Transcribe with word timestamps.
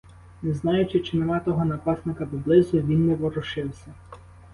Не 0.43 0.53
знаючи, 0.53 0.99
чи 0.99 1.17
нема 1.17 1.39
того 1.39 1.65
напасника 1.65 2.25
поблизу, 2.25 2.77
він 2.79 3.07
не 3.07 3.15
ворушився. 3.15 3.93